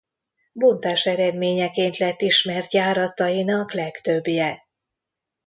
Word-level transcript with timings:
Bontás 0.53 1.05
eredményeként 1.05 1.97
lett 1.97 2.21
ismert 2.21 2.73
járatainak 2.73 3.73
legtöbbje. 3.73 4.67